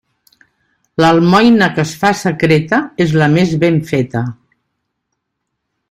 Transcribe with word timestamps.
L'almoina 1.03 1.67
que 1.75 1.83
es 1.83 1.91
fa 2.03 2.11
secreta 2.21 2.79
és 3.07 3.15
la 3.23 3.29
més 3.35 3.55
ben 3.65 3.79
feta. 3.93 4.27